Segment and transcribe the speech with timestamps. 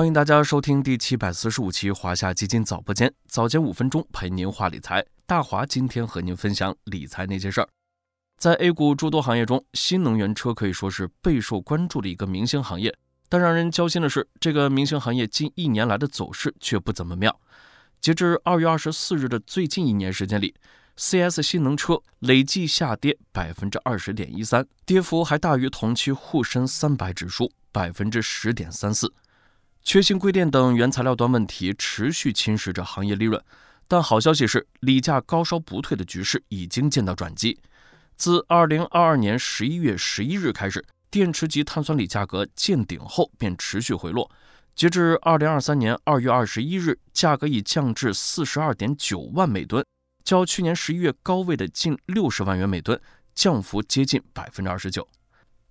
[0.00, 5.04] 欢迎大家收听第七百四十五期华夏基金早播间，早间五分钟陪您话理财。
[5.26, 7.68] 大华今天和您分享理财那些事儿。
[8.38, 12.96] 在 A 股诸多行业中，新能源车可以说是备受关注的一个明星行业。
[13.28, 17.38] 但让人焦心的是，这个明星行业近一年来的走势却不怎么妙。
[18.00, 20.54] 截至二月二十四日的最近一年时间里
[20.96, 29.12] ，CS 新能车累计下跌百分之二十点一三，跌幅还大于同期沪深三百指数百分之十点三四。
[29.82, 33.42] 缺芯硅电等原材料端问题持续侵蚀着行业利润，
[33.88, 37.58] 但好消息是，锂价高烧不退的局势已经见到转机。
[38.16, 44.30] 自二零二二年十一月十一日开始，电池级碳酸锂价格见顶后便持续回落，
[44.76, 49.84] 截至二零二三年二月二十一日，价格已降至四十二点九万每吨，
[50.22, 53.00] 较去年十一月高位的近六十万元每吨，
[53.34, 55.08] 降幅接近百分之二十九。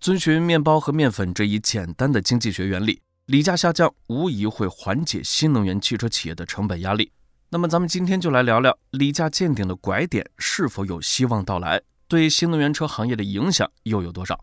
[0.00, 3.00] 遵循面包和面粉这一简单的经济学原理。
[3.32, 7.10] 锂价下降无疑会缓解新能源汽车企业的成本压力。
[7.48, 14.38] 那么，咱们今天就来聊聊锂价见顶的拐点是否有希望到来，对新能源车行业的影响又有多少？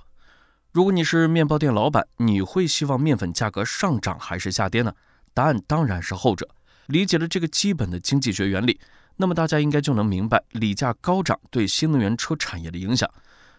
[0.71, 4.91] 如果你是面包店老板，你会希望面粉价格上涨还是下跌呢？
[5.35, 6.49] 答案当然是后者。
[6.87, 8.79] 理解了这个基本的经济学原理，
[9.17, 13.07] 那么大家应该就能明白锂价高涨对新能源车产业的影响。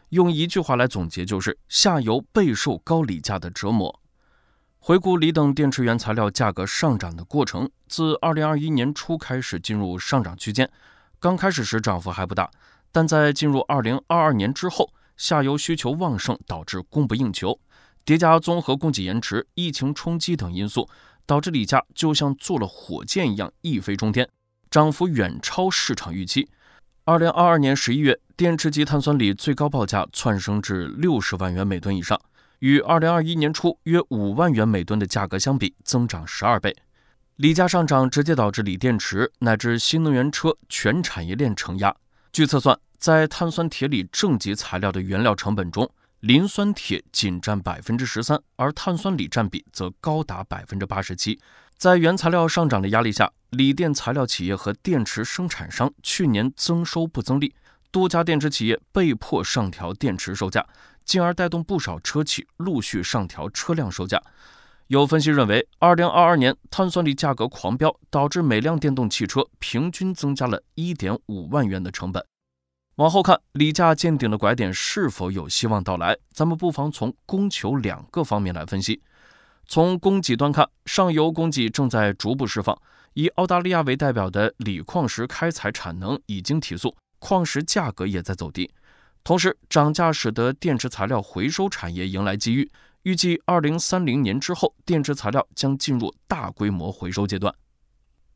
[0.08, 3.96] 用一句话来总结，就是下游备受高锂价的折磨。
[4.82, 10.70] 回顾锂等电池原材料价格上涨的过程，自2021年初开始进入上涨区间。
[11.18, 12.50] 刚开始时涨幅还不大，
[12.90, 17.60] 但在进入2022年之后，下游需求旺盛导致供不应求，
[18.06, 20.88] 叠加综合供给延迟、疫情冲击等因素，
[21.26, 24.26] 导致锂价就像坐了火箭一样一飞冲天，
[24.70, 26.48] 涨幅远超市场预期。
[27.04, 32.18] 2022年11月，电池级碳酸锂最高报价窜升至60万元每吨以上。
[32.60, 36.74] 与二零二一年初约五万元每吨的价格相比，增长十二倍。
[37.36, 41.94] 锂价上涨直接导致锂电池乃至新能源车全产业链承压。
[42.30, 51.40] 据测算，在碳酸铁锂正极材料的原料成本中，磷酸铁仅占百分之十三，而碳酸锂占比则高达百分之八十七。
[51.78, 57.54] 在原材料上涨的压力下，锂电材料企业和电池生产商去年增收不增利，
[57.90, 60.66] 多家电池企业被迫上调电池售价。
[61.10, 64.22] 进而带动不少车企陆续上调车辆售价。
[64.86, 72.24] 有分析认为，二零二二年碳酸锂价格狂飙，导致每辆电动汽车平均增加了一点五万元的成本。
[72.94, 76.16] 往后看，锂价见顶的拐点是否有希望到来？
[76.32, 79.02] 咱们不妨从供求两个方面来分析。
[79.66, 82.80] 从供给端看，上游供给正在逐步释放，
[83.14, 88.70] 以澳大利亚为代表的锂矿石开采产能已经提速，矿石价格也在走低。
[89.22, 92.70] 同时，涨价使得电池材料回收产业迎来机遇。
[93.02, 97.54] 预计二零三零年之后，电池材料将进入大规模回收阶段。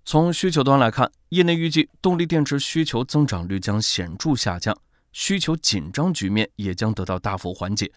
[0.04, 4.76] 从需求端来看，业内预计动力电池需求增长率将显著下降，
[5.12, 7.90] 需求紧张局面也将得到大幅缓解。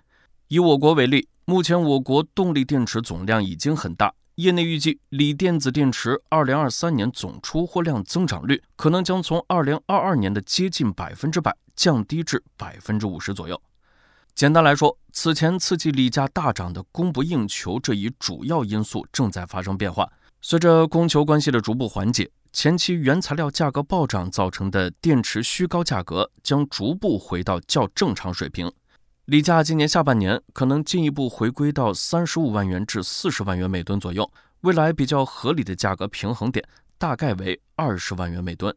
[0.48, 11.56] 以我国为例，目前我国动力电池总量已经很大，业内预计锂电子电池二零二三年总出货量增长率可能将从二零二二年的接近百分之百。
[11.76, 13.62] 降低至百分之五十左右。
[14.34, 20.12] 简单来说，此前刺激锂价大涨的供不应求这一主要因素正在发生变化。
[20.42, 28.72] 随着供求关系的逐步缓解，前期原材料价格暴涨造成的电池虚高价格将逐步回到较正常水平。
[29.28, 34.32] 锂价今年下半年可能进一步回归到三十五万元至四十万元每吨左右。
[34.62, 36.66] 未来比较合理的价格平衡点
[36.98, 38.74] 大概为二十万元每吨。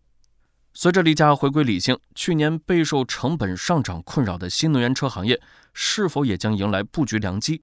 [0.75, 5.41] 随着锂价回归理性，去年备受成本上涨困扰的新能源车行业
[5.73, 7.63] 是否也将迎来布局良机？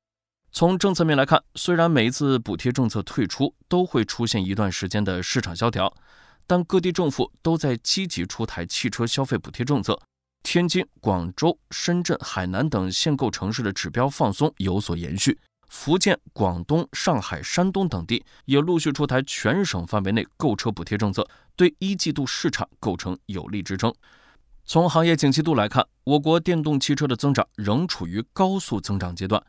[0.53, 5.93] 从政策面来看，虽然每一次补贴政策退出都会出现一段时间的市场萧条，
[6.47, 9.99] 但各地政府都在积极出台汽车消费补贴政策。
[10.49, 15.37] 天津、广州、深圳、海南等限购城市的指标放松有所延续。
[15.67, 21.27] 福建、广东、上海、山东等地也陆续出台全省范围内购车补贴政策，
[21.57, 23.93] 对一季度市场构成有力支撑。
[24.63, 29.43] 从行业景气度来看，我国电动汽车的增长仍处于高速增长阶段，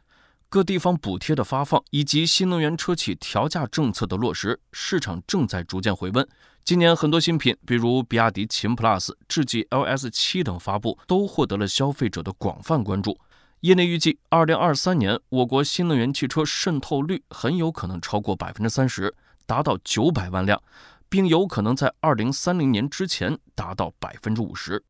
[0.51, 6.27] 各地方补贴的发放以及新能源车企调价政策的落实，市场正在逐渐回温。
[6.65, 13.19] 今年很多新品，比如比亚迪秦 PLUS、智己 LS 七等发布，都获得了消费者的广泛关注。
[13.61, 20.63] 业内预计，二零二三年我国新能源汽车渗透率很有可能超过百分之三十，达到九百万辆，
[21.11, 24.83] 并有可能在二零三零年之前达到百分之五十。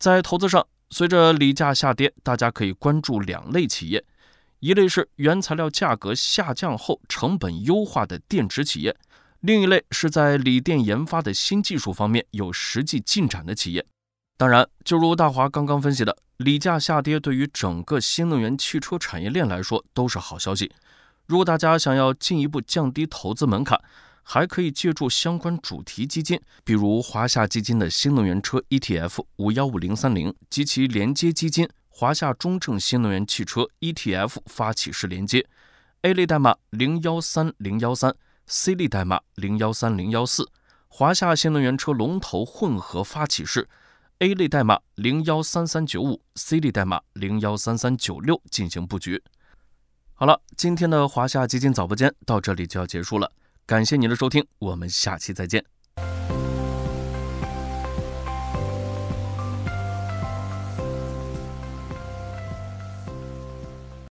[0.00, 4.04] 在投资上，随着锂价下跌，大家可以关注两类企业：
[4.60, 8.96] 一类是原材料价格下降后成本优化的电池企业，
[9.40, 13.86] 另一类是在锂电研发的新技术方面有实际进展的企业。
[14.38, 20.72] 当然，就如大华刚刚分析的，锂价下跌对于整个新能源汽车产业链来说都是好消息。
[21.26, 23.80] 如果大家想要进一步降低投资门槛，
[24.22, 31.68] 还可以借助相关主题基金，比如华夏基金的新能源车 ETF 五幺五零三零及其连接基金
[31.98, 35.46] 华夏中证新能源汽车 ETF 发起式连接
[36.02, 38.14] ，A 类代码零幺三零幺三
[38.46, 40.46] ，C 类代码零幺三零幺四，
[40.88, 43.66] 华夏新能源车龙头混合发起式
[44.18, 49.22] ，A 类代码零幺三三九五，C 类代码零幺三三九六进行布局。
[50.12, 53.32] 好了，今天的华夏基金早播间到这里就要结束了，
[53.64, 55.64] 感谢您的收听，我们下期再见。